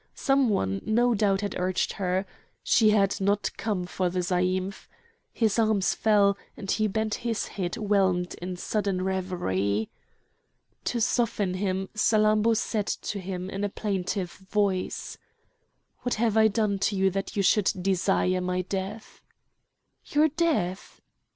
Some 0.15 0.49
one 0.49 0.81
no 0.83 1.13
doubt 1.13 1.41
had 1.41 1.53
urged 1.59 1.93
her. 1.93 2.25
She 2.63 2.89
had 2.89 3.21
not 3.21 3.51
come 3.55 3.85
for 3.85 4.09
the 4.09 4.21
zaïmph. 4.21 4.87
His 5.31 5.59
arms 5.59 5.93
fell, 5.93 6.39
and 6.57 6.71
he 6.71 6.87
bent 6.87 7.13
his 7.21 7.49
head 7.49 7.77
whelmed 7.77 8.33
in 8.41 8.55
sudden 8.57 9.03
reverie. 9.03 9.91
To 10.85 10.99
soften 10.99 11.53
him 11.53 11.87
Salammbô 11.93 12.57
said 12.57 12.87
to 12.87 13.19
him 13.19 13.47
in 13.47 13.63
a 13.63 13.69
plaintive 13.69 14.31
voice: 14.31 15.19
"What 15.99 16.15
have 16.15 16.35
I 16.35 16.47
done 16.47 16.79
to 16.79 16.95
you 16.95 17.11
that 17.11 17.35
you 17.35 17.43
should 17.43 17.71
desire 17.79 18.41
my 18.41 18.63
death?" 18.63 19.21
"Your 20.05 20.29
death!" 20.29 20.99